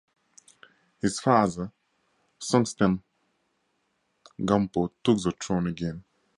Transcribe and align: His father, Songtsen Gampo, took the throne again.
His 0.99 1.19
father, 1.19 1.71
Songtsen 2.39 3.03
Gampo, 4.39 4.89
took 5.03 5.21
the 5.21 5.31
throne 5.39 5.67
again. 5.67 6.03